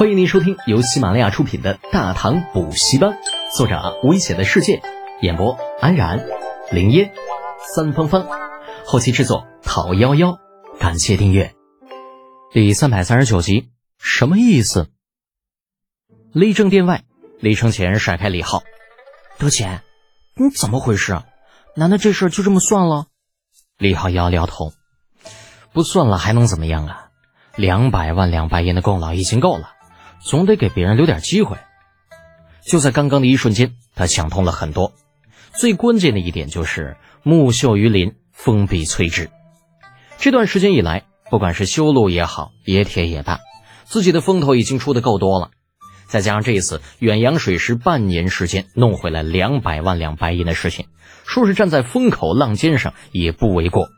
[0.00, 3.10] 欢迎您收听由喜马拉雅出品的《大唐补习班》，
[3.54, 4.80] 作者危险的世界，
[5.20, 6.26] 演播安然、
[6.72, 7.12] 林烟、
[7.74, 8.26] 三芳芳，
[8.86, 10.38] 后期制作陶幺幺。
[10.78, 11.54] 感谢订阅。
[12.50, 13.68] 第三百三十九集，
[13.98, 14.88] 什么意思？
[16.32, 17.04] 立正殿外，
[17.38, 18.62] 李承前甩开李浩
[19.36, 19.82] ：“德简，
[20.34, 21.26] 你怎么回事啊？
[21.76, 23.08] 难道这事就这么算了？”
[23.76, 24.72] 李浩摇了摇头
[25.74, 27.10] ：“不算了，还能怎么样啊？
[27.54, 29.74] 两百万两白银的功劳已经够了。”
[30.22, 31.56] 总得给别人留点机会。
[32.64, 34.92] 就在刚刚的一瞬间，他想通了很多。
[35.52, 39.30] 最关键的一点就是木秀于林，风必摧之。
[40.18, 43.40] 这段时间以来，不管是修路也好，冶铁也罢，
[43.84, 45.50] 自己的风头已经出的够多了。
[46.06, 50.86] 再加上这一次远洋水师半年时间弄回来两百万两白银的事情，
[51.24, 53.88] 说是站在风口浪尖上也不为过。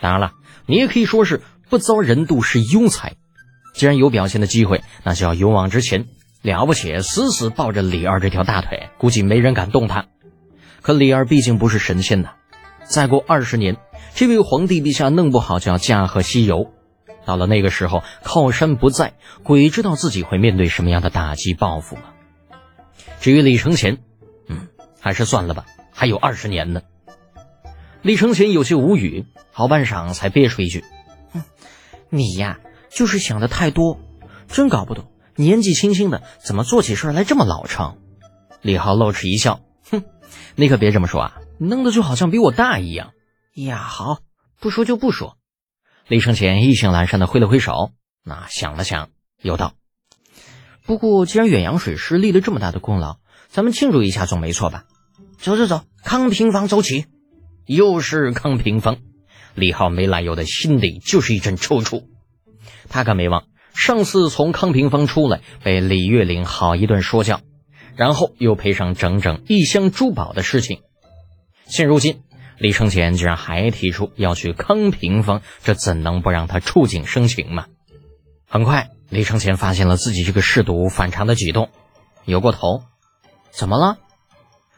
[0.00, 0.32] 当然了，
[0.66, 3.16] 你也可以说是不遭人妒是庸才。
[3.76, 6.06] 既然有表现的机会，那就要勇往直前。
[6.40, 10.06] 了不起，死死抱着李二这条大腿，估计没人敢动他。
[10.80, 12.30] 可李二毕竟不是神仙呐，
[12.84, 13.76] 再过二十年，
[14.14, 16.72] 这位皇帝陛下弄不好就要驾鹤西游。
[17.26, 22.04] 到了那个时候，靠山不在，鬼知道自己会面对什么样的打击报复吗？
[23.20, 23.98] 至于李承乾，
[24.48, 24.68] 嗯，
[25.00, 26.80] 还是算了吧，还有二十年呢。
[28.00, 30.84] 李承乾有些无语，好半晌才憋出一句
[31.34, 31.42] ：“哼，
[32.08, 32.60] 你呀。”
[32.96, 34.00] 就是想的太多，
[34.48, 37.98] 真搞不懂，年纪轻轻的怎么做起事来这么老成？
[38.62, 40.02] 李浩露齿一笑，哼，
[40.54, 43.12] 你可别这么说啊，弄得就好像比我大一样。
[43.52, 44.20] 呀，好，
[44.60, 45.36] 不说就不说。
[46.08, 47.90] 李承前意兴阑珊的挥了挥手，
[48.24, 49.10] 那想了想，
[49.42, 49.74] 又道
[50.86, 54.84] ：“不过既然远洋水师立了这么大的功劳，咱们庆祝一下总没错吧？
[55.36, 57.04] 走走走，康平坊走起。
[57.66, 58.96] 又是康平坊。”
[59.54, 62.06] 李浩没来由的心里就是一阵抽搐。
[62.88, 67.40] 他可没忘上次从康平坊出来，被李月岭好一顿说教，
[67.94, 70.80] 然后又赔上整整一箱珠宝的事情。
[71.66, 72.22] 现如今，
[72.58, 77.66] 李承前居然还提出要去康平坊，这怎能不让他触景生情嘛？
[78.48, 81.68] 很快，李承前发现了自己这个嗜赌反常的举动，
[82.24, 82.82] 扭过头，
[83.50, 83.98] 怎么了？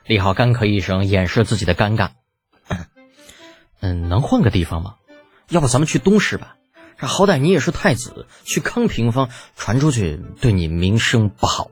[0.06, 2.10] 李浩干咳一声，掩饰自己的尴尬。
[3.80, 4.96] 嗯，能换个地方吗？
[5.50, 6.56] 要不咱们去东市吧？
[6.98, 11.70] 这好歹你也是太子，去康平坊传出去，对你名声不好。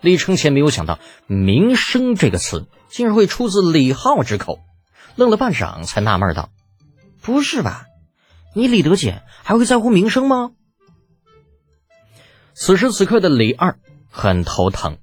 [0.00, 0.98] 李承前没有想到
[1.28, 4.58] “名声”这个词竟然会出自李浩之口，
[5.14, 6.48] 愣了半晌，才纳闷道
[7.22, 7.84] ：“不是吧？
[8.54, 10.52] 你李德简还会在乎名声吗？”
[12.54, 13.78] 此时此刻的李二
[14.10, 14.98] 很头疼，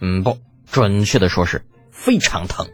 [0.00, 0.38] 嗯，不
[0.70, 2.68] 准确的说是非常疼。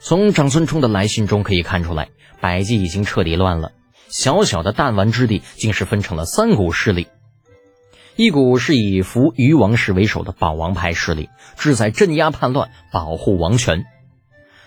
[0.00, 3.72] 从长孙冲的来信中可以看出来，百济已经彻底乱了。
[4.08, 7.08] 小小的弹丸之地，竟是分成了三股势力：
[8.16, 13.84] 一股是以扶余王氏为首的保王派势力，志在镇压叛乱、保护王权；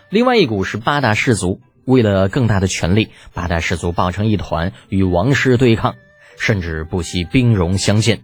[0.09, 5.95] 另外一股是八大氏族，为了更大的权力，八大氏族抱成一团，与王室对抗，
[6.37, 8.19] 甚至不惜兵戎相见；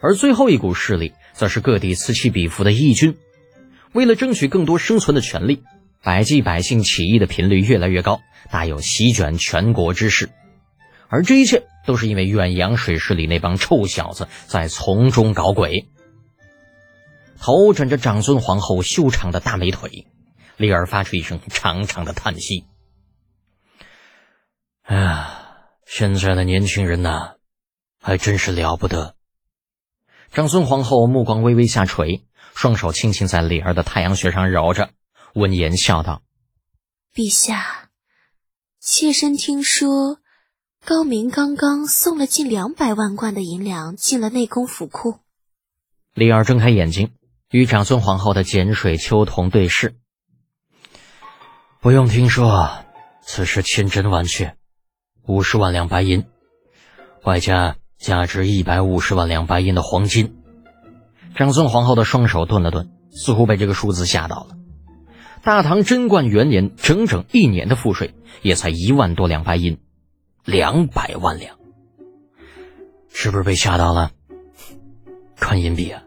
[0.00, 3.16] 而最后一股势力，则是各地此起彼伏的义军，
[3.92, 5.62] 为了争取更多生存的权利。
[6.02, 10.30] 百济百姓起义的频率越来越高，大有席卷全国之势，
[11.08, 15.88] 而这一切都是因为远洋水师里那帮臭小子在从中搞鬼。
[17.38, 20.06] 头枕着长孙皇后修长的大美腿，
[20.56, 22.64] 李儿发出一声长长的叹息
[24.84, 25.56] ：“哎呀，
[25.86, 27.36] 现在的年轻人呐，
[28.00, 29.16] 还真是了不得。”
[30.32, 32.24] 长孙皇后目光微微下垂，
[32.54, 34.90] 双手轻轻在李儿的太阳穴上揉着。
[35.34, 36.22] 闻言笑道
[37.14, 37.90] ：“陛下，
[38.80, 40.18] 妾身听说
[40.84, 45.20] 高明刚刚送了近两百万贯的银两进了内宫府库。”
[46.14, 47.12] 李儿睁开眼睛，
[47.50, 49.96] 与长孙皇后的碱水秋瞳对视。
[51.80, 52.84] 不用听说，
[53.22, 54.56] 此事千真万确，
[55.22, 56.26] 五十万两白银，
[57.22, 60.42] 外加价值一百五十万两白银的黄金。
[61.36, 64.56] 长孙皇后的双手顿了顿，似乎被这个数字吓到了。
[65.42, 69.78] 大唐贞观元年，整整一年的赋税也才一万多两白银，
[70.44, 71.56] 两百万两，
[73.08, 74.10] 是不是被吓到了？
[75.36, 76.02] 看银币啊，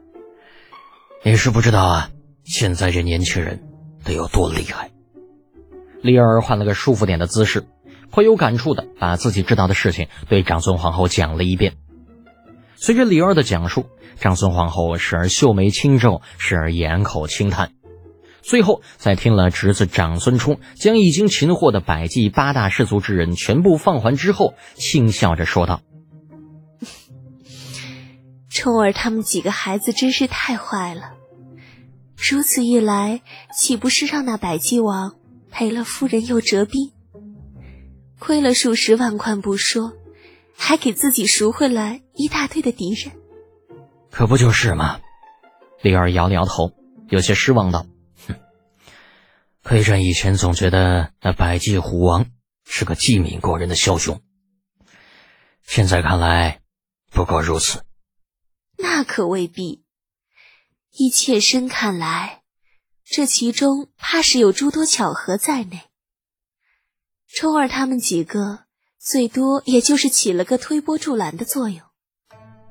[1.23, 2.11] 你是不知道啊，
[2.43, 3.63] 现在这年轻人
[4.03, 4.91] 得有多厉害。
[6.03, 7.65] 李儿换了个舒服点的姿势，
[8.11, 11.73] 颇有感触的把自己知道的事情对长孙皇后讲了一遍。
[12.75, 13.87] 随着李二的讲述，
[14.19, 17.71] 长孙皇后时而秀眉轻皱，时而掩口轻叹。
[18.43, 25.81] 最后，在听了侄子长孙冲将已经擒获的百济八大氏族之人全部放还之后，轻笑着说道
[28.51, 31.13] ：“冲儿他们几个孩子真是太坏了。
[32.17, 33.21] 如此一来，
[33.57, 35.15] 岂不是让那百济王
[35.49, 36.91] 赔了夫人又折兵，
[38.19, 39.93] 亏了数十万贯不说，
[40.55, 43.13] 还给自己赎回来一大堆的敌人？
[44.11, 44.99] 可不就是吗？
[45.81, 46.71] 李儿摇了摇头，
[47.09, 47.85] 有些失望道
[49.65, 52.29] ：“黑山以前总觉得那百济虎王
[52.65, 54.21] 是个机敏过人的枭雄，
[55.65, 56.61] 现在看来
[57.09, 57.85] 不过如此。
[58.77, 59.85] 那可未必。
[60.91, 62.43] 依妾身看来，
[63.05, 65.83] 这其中怕是有诸多巧合在内。
[67.27, 68.65] 冲儿他们几个
[68.99, 71.81] 最多也就是起了个推波助澜的作用。”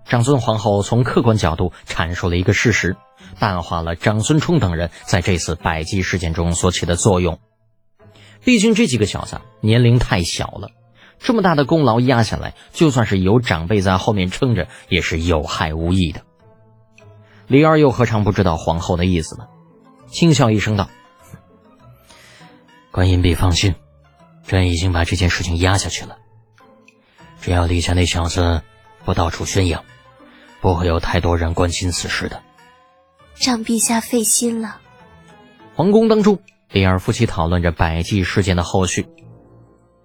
[0.04, 2.96] 长孙皇后从客观角度阐述了一个事实，
[3.38, 7.38] 淡化了长孙冲等人在这次百济事件中所起的作用。
[8.44, 10.70] 毕竟这几个小子年龄太小了，
[11.18, 16.22] 这么大的功劳压下来，就算是有长辈在后面撑着，也是有害无益的。
[17.46, 19.46] 李二又何尝不知道皇后的意思呢？
[20.08, 20.90] 轻笑一声道
[22.90, 23.76] ：“观音婢放心，
[24.46, 26.18] 朕已经把这件事情压下去了。
[27.40, 28.62] 只要李家那小子
[29.04, 29.84] 不到处宣扬。”
[30.60, 32.40] 不会有太多人关心此事的，
[33.36, 34.76] 让陛下费心了。
[35.74, 36.38] 皇宫当中，
[36.70, 39.08] 李二夫妻讨论着百济事件的后续。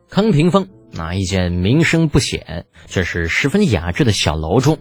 [0.10, 4.80] 康平峰那一间名声不显，却是十分雅致的小楼中，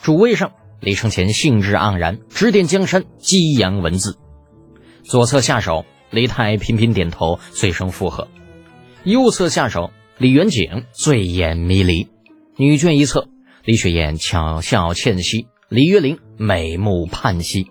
[0.00, 4.16] 主位上，李承乾兴致盎然，指点江山，激扬文字。
[5.04, 8.28] 左侧下手，李泰频频点头，随声附和；
[9.04, 12.08] 右侧下手，李元景醉眼迷离，
[12.60, 13.26] 女眷一侧。
[13.64, 17.70] 李雪燕巧笑倩兮，李月玲美目盼兮，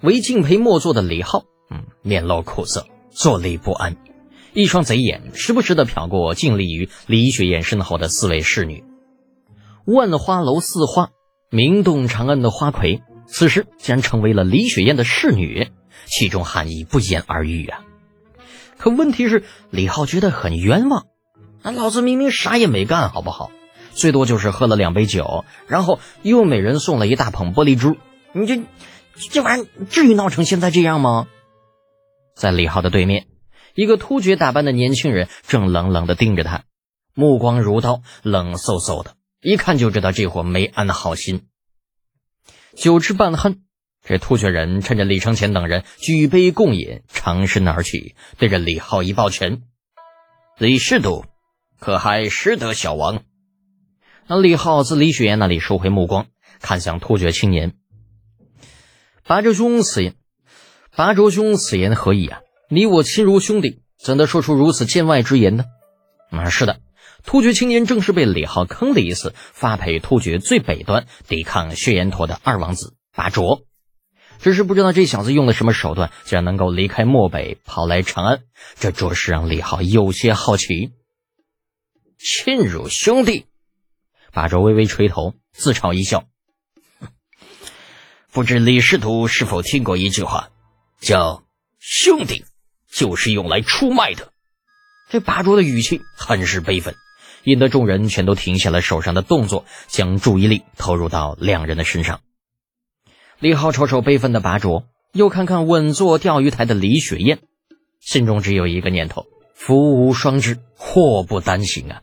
[0.00, 3.96] 唯敬陪末座的李浩，嗯，面露苦涩，坐立不安，
[4.52, 8.84] 一双贼眼时不时的瞟过静立于李雪燕身后的四位侍女。
[9.86, 11.10] 万花楼四花，
[11.50, 15.72] 名动长安的花魁，此时竟然成为了李雪燕的侍女，
[16.06, 17.80] 其中含义不言而喻啊！
[18.78, 21.06] 可问题是，李浩觉得很冤枉，
[21.64, 23.50] 那老子明明啥也没干，好不好？
[23.92, 27.96] 最多就是喝了两杯酒，然后又每人送了一大捧玻璃珠。
[28.32, 28.62] 你这
[29.30, 31.26] 这玩意儿至于闹成现在这样吗？
[32.36, 33.26] 在李浩的对面，
[33.74, 36.62] 一个突厥打扮的年轻人正冷冷的盯着他，
[37.14, 41.46] 目光如刀，冷飕飕的，一看就知道这货没安好心。
[42.74, 43.58] 酒至半酣，
[44.02, 49.62] 这突厥人趁着李承乾等人举杯共饮，长身而起，对着李浩一抱拳
[50.56, 51.24] ：“李侍都，
[51.78, 53.24] 可还识得小王？”
[54.30, 56.28] 那李浩自李雪岩那里收回目光，
[56.60, 57.72] 看向突厥青年。
[59.26, 60.14] 八哲兄此言，
[60.94, 62.38] 八哲兄此言何意啊？
[62.68, 65.64] 你我亲如兄弟，怎的说出如此见外之言呢？
[66.30, 66.78] 啊，是的，
[67.24, 73.62] 突厥青年正是被李浩坑了一次，发配突厥最北端抵抗血岩陀的二王子拔卓。
[74.38, 78.42] 只是不知道这小子用了什么手段，竟然能够离开漠北，跑来长安，
[78.78, 80.92] 这着实让李浩有些好奇。
[82.16, 83.46] 亲如兄弟。
[84.32, 86.24] 拔卓微微垂头，自嘲一笑
[88.32, 90.50] ：“不知李师徒是否听过一句话，
[91.00, 91.44] 叫
[91.80, 92.44] ‘兄弟
[92.90, 94.32] 就是用来出卖的’？”
[95.10, 96.94] 这拔卓的语气很是悲愤，
[97.42, 102.20] 引得众人全都停下了手上的动作，将注意力投入到两人的身上。
[103.40, 107.40] 李浩瞅瞅悲愤的拔卓，又看看稳坐钓鱼台的李雪燕，
[107.98, 112.02] 心中只有一个念头：福无双至，祸不单行啊！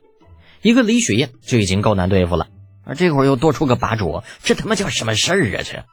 [0.67, 2.49] 一个李雪燕就已经够难对付了，
[2.83, 5.63] 而这会儿又多出个八卓，这他妈叫什么事儿啊？
[5.63, 5.85] 这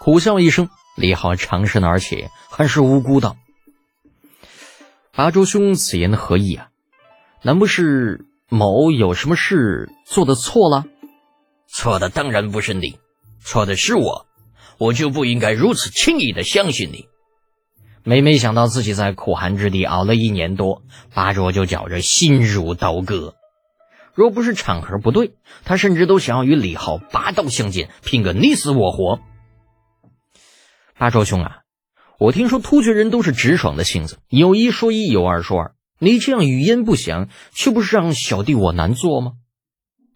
[0.00, 3.36] 苦笑一声，李浩长身而起，很是无辜道
[5.14, 6.70] ：“八卓兄此言何意啊？
[7.42, 10.86] 难不是某有什么事做的错了？
[11.68, 12.98] 错的当然不是你，
[13.40, 14.26] 错的是我，
[14.78, 17.06] 我就不应该如此轻易的相信你。”
[18.08, 20.80] 每每想到自己在苦寒之地熬了一年多，
[21.12, 23.34] 八卓就觉着心如刀割。
[24.14, 25.32] 若不是场合不对，
[25.66, 29.20] 他甚至都想要与李浩拔刀相见，拼个你死我活。
[30.96, 31.58] 八卓兄啊，
[32.18, 35.74] 我听说突厥人都是直爽的性子，有一说一，有二说二。
[35.98, 39.32] 你这样语焉不详，却不是让小弟我难做吗？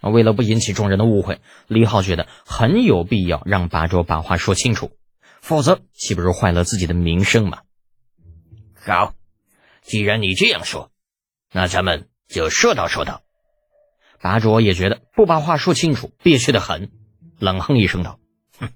[0.01, 4.93] 为了不引起众人的误会，李浩觉得很有必要让八卓把话说清楚，
[5.43, 7.59] 否则岂不是坏了自己的名声吗？
[8.85, 9.15] 好，
[9.83, 10.91] 既然你这样说，
[11.53, 13.23] 那咱们就说道说道。
[14.21, 16.91] 八卓也觉得不把话说清楚，憋屈的很，
[17.39, 18.19] 冷哼一声道
[18.59, 18.71] ：“哼，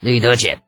[0.00, 0.62] 李德简，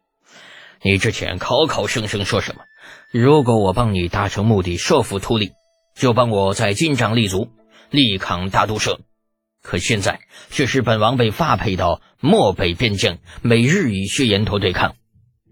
[0.80, 2.62] 你之前口口声声说什么？
[3.10, 5.50] 如果我帮你达成目的，说服秃利，
[5.96, 7.50] 就帮我在金帐立足，
[7.90, 9.00] 力抗大都社。
[9.60, 14.94] 可现在却是本王被发配到漠北边疆，每日与薛延陀对抗。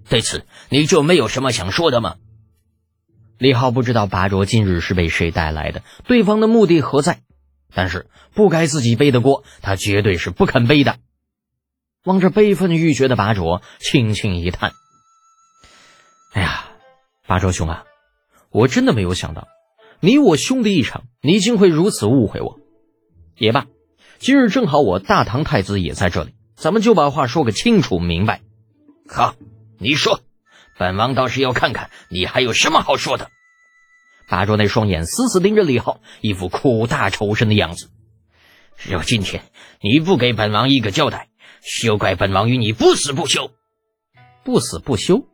[0.09, 2.17] 对此，你就没有什么想说的吗？
[3.39, 7.21] 李浩不知道拔卓今日是被谁带来的，对方的目的何在，
[7.75, 10.97] 但是不该自己背的锅，他绝对是不肯背的。
[12.05, 14.73] 望着悲愤欲绝的拔卓，轻轻一叹
[16.33, 16.67] ：“哎呀，
[17.27, 17.85] 拔卓兄啊，
[18.51, 19.49] 我真的没有想到，
[20.01, 22.61] 你我兄弟一场，你竟会如此误会我。
[23.37, 23.67] 也罢，
[24.19, 28.43] 今日正好我大唐太子也在这里，咱们就把话说个清楚明白。
[29.09, 29.35] 好，
[29.79, 30.21] 你说。”
[30.79, 33.31] 本王倒是要看看你还有什么好说的。
[34.29, 37.91] 拔卓那双眼死死盯着李浩，一副苦大仇深的样子。
[38.83, 39.45] 若今天
[39.81, 41.29] 你不给本王一个交代，
[41.63, 43.51] 休怪本王与你不死不休！
[44.43, 45.29] 不死不休！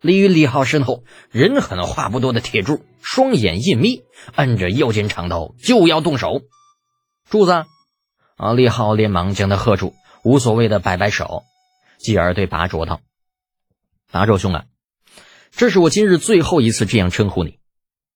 [0.00, 4.02] 立于李浩身后，人狠话不多的铁柱双眼一眯，
[4.34, 6.42] 按着腰间长刀就要动手。
[7.28, 7.64] 柱子！
[8.36, 8.52] 啊！
[8.54, 11.42] 李浩连忙将他喝住，无所谓的摆摆手，
[11.98, 13.00] 继而对拔卓道。
[14.12, 14.66] 达州兄啊，
[15.52, 17.58] 这是我今日最后一次这样称呼你。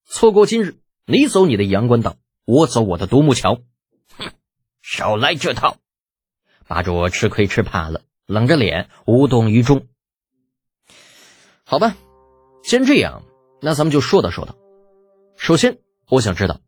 [0.04, 0.76] 错过今日，
[1.06, 3.62] 你走你的阳关道，我走我的独木桥。
[4.18, 4.32] 哼，
[4.82, 5.78] 少来这套！
[6.68, 9.86] 拔卓吃亏吃怕了，冷着脸无动于衷。
[11.64, 11.96] 好吧，
[12.62, 13.22] 既然这样，
[13.62, 14.54] 那咱们就说道说道。
[15.38, 15.78] 首先，
[16.10, 16.60] 我想知道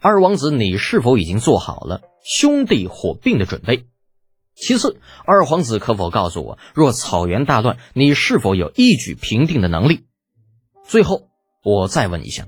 [0.00, 3.86] 二王子，你是否已经做好了兄弟火并的准备？
[4.54, 10.04] 其次，二皇子可否告诉我，若草原大乱，你是否有一举平定的能力？
[10.86, 11.28] 最后，
[11.62, 12.46] 我再问一下，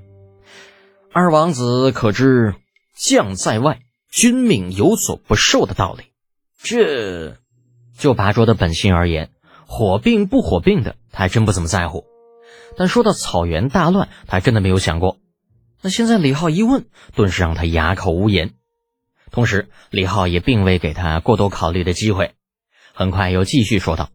[1.13, 2.55] 二王子可知
[2.95, 6.05] 将在外，君命有所不受的道理？
[6.63, 7.37] 这
[7.97, 9.31] 就拔卓的本性而言，
[9.67, 12.05] 火并不火并的，他还真不怎么在乎。
[12.77, 15.17] 但说到草原大乱，他还真的没有想过。
[15.81, 18.53] 那现在李浩一问，顿时让他哑口无言。
[19.29, 22.33] 同时，李浩也并未给他过多考虑的机会，
[22.93, 24.09] 很快又继续说道：“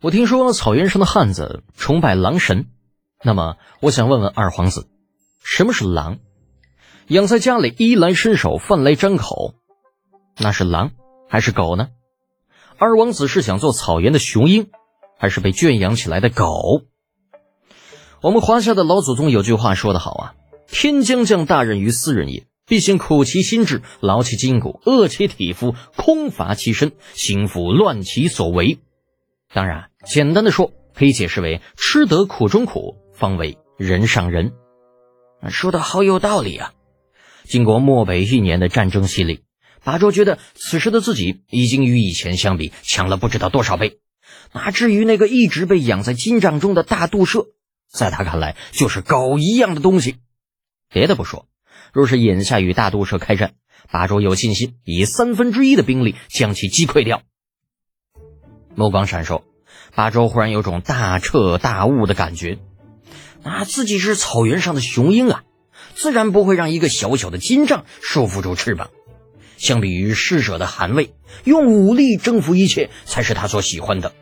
[0.00, 2.66] 我听说草原上的汉子崇拜狼神，
[3.22, 4.88] 那么我想问问二皇子，
[5.42, 6.18] 什么是狼？
[7.08, 9.54] 养在家里衣来伸手、饭来张口，
[10.36, 10.92] 那是狼
[11.28, 11.88] 还是狗呢？
[12.78, 14.70] 二王子是想做草原的雄鹰，
[15.18, 16.82] 还是被圈养起来的狗？
[18.20, 20.34] 我们华夏的老祖宗有句话说得好啊
[20.70, 28.78] ：‘天将降大任于斯人也。’”必先苦其心志，劳其筋骨，饿其体肤，空乏其身，心腹乱其所为。
[29.52, 34.52] 当然，简单的说，可以解释为吃得苦中苦，方为人上人。
[35.48, 36.72] 说的好有道理啊！
[37.44, 39.40] 经过漠北一年的战争洗礼，
[39.82, 44.00] 八卓觉得此时的自己已经与以前相比强了不知道多少倍。
[44.52, 47.46] 哪至于那个一直被养在金帐中的大杜社，
[47.90, 50.16] 在他看来就是狗一样的东西。
[50.92, 51.46] 别的不说。
[51.92, 53.54] 若是眼下与大都社开战，
[53.90, 57.22] 八周有信心以三分之一的兵力将其击溃掉。
[58.74, 59.42] 目光闪烁，
[59.94, 62.58] 八周忽然有种大彻大悟的感觉。
[63.42, 65.42] 啊，自己是草原上的雄鹰啊，
[65.94, 68.90] 自然不会让一个小小的金帐束缚住翅膀。
[69.56, 71.14] 相比于施舍的寒卫，
[71.44, 74.12] 用武力征服一切才是他所喜欢的。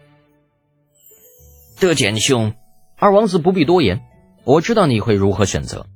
[1.79, 2.55] 德简兄，
[2.97, 4.01] 二王子不必多言，
[4.45, 5.87] 我知道你会如何选择。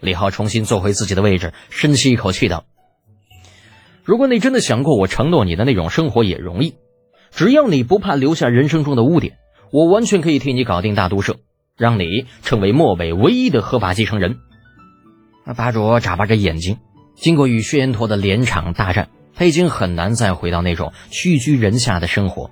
[0.00, 2.64] 李浩重新坐回自己的位置，深吸一口气道
[4.04, 6.74] ：“如果你真的想过我承诺你的那种生活，也容易。
[7.30, 9.38] 只要你不怕留下人生中的污点，
[9.72, 11.36] 我完全可以替你搞定大都社，
[11.76, 14.36] 让你成为漠北唯一的合法继承人。”
[15.44, 16.78] 那八卓眨巴着眼睛，
[17.14, 22.50] 经过与薛延陀的连场大战，他已经很难再回到那种屈居人下的生活，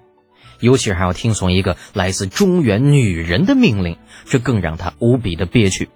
[0.60, 5.88] 尤其是还要听从一个来自中原女人的命令，这更让他无比的憋屈。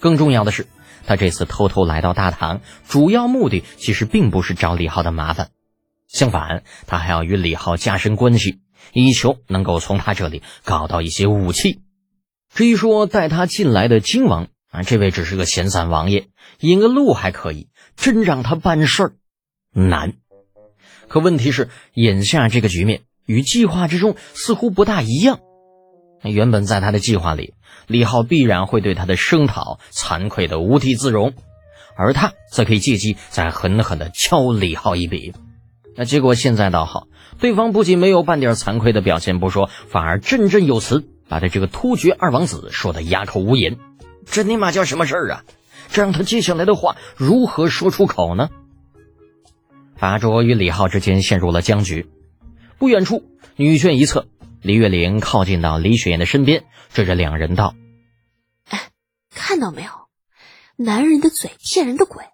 [0.00, 0.66] 更重要的是，
[1.06, 5.50] 他这次偷偷来到大唐，主要目的其实并不是找李浩的麻烦，
[6.06, 8.60] 相反，他还要与李浩加深关系，
[8.92, 11.80] 以求能够从他这里搞到一些武器。
[12.54, 16.28] 至于说带他进来的金王啊，这位只是个闲散王爷，
[16.60, 19.12] 引个路还可以，真让他办事儿
[19.72, 20.14] 难。
[21.08, 25.40] 可问题是，眼下这个局面与计划之中似乎不大一样。
[26.22, 27.54] 原本在他的计划里，
[27.86, 31.34] 李浩必然会对他的声讨惭愧的无地自容，
[31.96, 35.32] 而他则可以借机再狠狠的敲李浩一笔。
[35.96, 37.08] 那结果现在倒好，
[37.38, 43.78] 对方不仅没有半点惭愧的表现不说，反而振振有词，把他这个突厥二王子说的哑口无言。
[44.24, 45.44] 这尼玛叫什么事儿啊？
[45.90, 48.48] 这让他接下来的话如何说出口呢？
[49.98, 52.06] 八卓与李浩之间陷入了僵局。
[52.78, 53.24] 不远处，
[53.56, 54.26] 女眷一侧。
[54.62, 57.74] 李月玲靠近到李雪燕的身边，对着两人道
[58.68, 58.90] ：“哎，
[59.30, 59.90] 看到没有？
[60.76, 62.24] 男人的嘴骗人的鬼，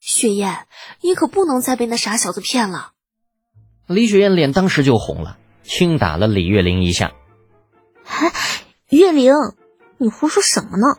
[0.00, 0.66] 雪燕，
[1.00, 2.92] 你可不能再被那傻小子骗了。
[3.86, 7.12] 李雪燕脸当时就红了，轻打了李月玲一下。
[8.06, 8.32] 哎，
[8.88, 9.32] 月玲，
[9.98, 10.98] 你胡说什么呢？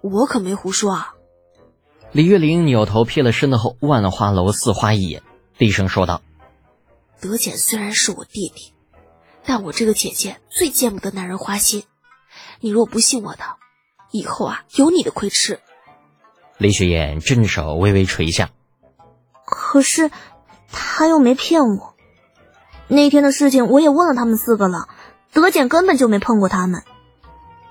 [0.00, 1.14] 我可没胡说啊！
[2.10, 5.22] 李月玲扭头瞥了身后万花楼四花一眼，
[5.58, 6.20] 低声说道
[7.22, 8.74] ：“德简虽然是我弟弟，
[9.44, 11.84] 但我这个姐姐最见不得男人花心。
[12.60, 13.42] 你若不信我的，
[14.10, 15.60] 以后啊，有你的亏吃。”
[16.58, 18.50] 李雪燕伸手微微垂下，
[19.44, 20.10] 可是
[20.70, 21.94] 他又没骗我。
[22.88, 24.88] 那天的事情我也问了他们四个了，
[25.32, 26.82] 德简根本就没碰过他们。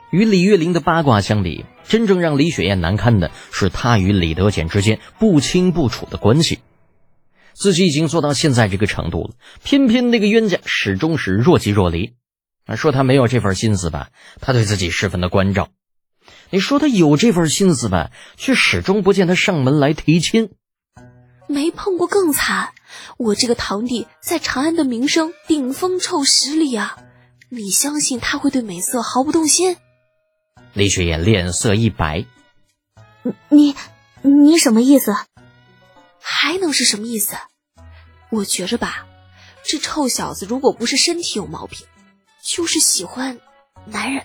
[0.10, 6.60] 与李月玲的八卦相比，真正让李雪燕难堪的是她与李德简之间不清不楚的关系。
[7.54, 12.14] 自己已经做到现在这个程度了，偏偏那个冤家始终是若即若离。
[12.66, 15.70] 啊，说他没有这份心思吧，他对自己十分的关照；
[16.52, 20.52] 你说他有这份心思吧，却始终不见他上门来提亲。
[21.48, 22.70] 没碰过更惨，
[23.18, 26.98] 我这个堂弟在长安的名声顶风臭十里啊！
[27.50, 29.76] 你相信他会对美色毫不动心？
[30.74, 32.26] 李雪岩脸色一白，
[33.50, 33.76] 你
[34.22, 35.14] 你什么意思？
[36.22, 37.36] 还能是什么意思？
[38.30, 39.08] 我觉着吧，
[39.64, 41.80] 这臭小子如果不是身体有毛病，
[42.42, 43.40] 就是喜欢
[43.86, 44.24] 男人。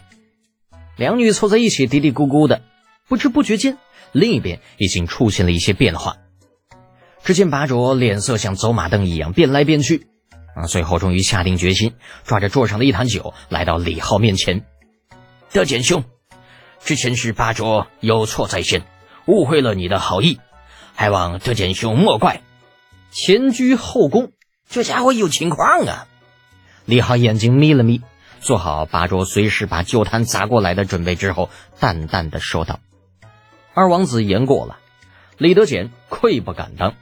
[0.96, 2.62] 两女凑在一起嘀嘀咕咕的，
[3.08, 3.78] 不知不觉间，
[4.12, 6.16] 另一边已经出现了一些变化。
[7.24, 10.06] 只见八卓脸色像走马灯一样变来变去，
[10.54, 14.64] 啊，最后终于下定决心，抓着桌上的一坛酒，来到李浩面前，
[15.52, 16.04] 德简兄。
[16.84, 18.86] 之前是八卓有错在先，
[19.26, 20.38] 误会了你的好意，
[20.96, 22.40] 还望德简兄莫怪。
[23.12, 24.32] 前居后宫，
[24.68, 26.06] 这家伙有情况啊！
[26.84, 28.02] 李浩眼睛眯了眯，
[28.40, 32.80] 做好八桌随时把酒坛砸过来的准备之后，淡淡的说道
[33.74, 34.78] ：“二王子言过了，
[35.38, 36.94] 李德简愧不敢当。”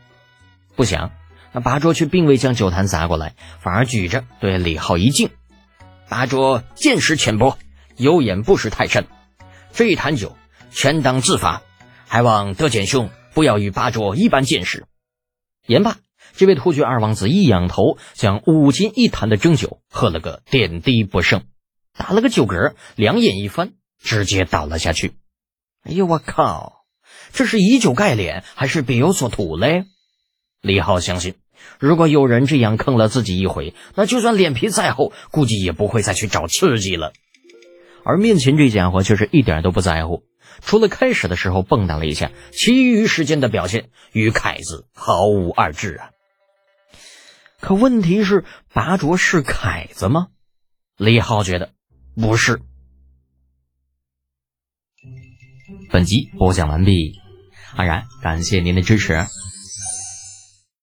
[0.77, 1.13] 不想
[1.53, 5.31] 那八桌却并未将酒坛砸过来，反而举着对李浩一敬
[6.09, 7.59] ：“八桌见识浅薄，
[7.97, 9.07] 有眼不识泰山。”
[9.73, 10.37] 这一坛酒，
[10.71, 11.63] 全当自罚，
[12.07, 14.87] 还望德简兄不要与八卓一般见识。
[15.67, 15.99] 言罢，
[16.37, 21.43] 这位突厥二王子一仰头，将五斤一坛的蒸酒喝了个点滴不剩，
[21.97, 25.13] 打了个酒嗝，两眼一翻，直接倒了下去。
[25.83, 26.85] 哎呦，我靠！
[27.33, 29.87] 这是以酒盖脸，还是别有所图嘞？
[30.61, 31.35] 李浩相信，
[31.79, 37.13] 如果有人这样坑了自己一回，那就算脸皮再厚，估计也不会再去找刺激了。
[38.05, 40.25] 而面前这家伙却是一点都不在乎，
[40.61, 46.11] 除了开始的时候蹦跶了一下，其余时间的表现与凯子毫无二致啊！
[47.61, 50.29] 可问题是，拔卓是凯子吗？
[50.97, 51.73] 李浩觉得
[52.15, 52.61] 不是。
[55.91, 57.15] 本集播讲完毕，
[57.75, 59.27] 安然感谢您的支持。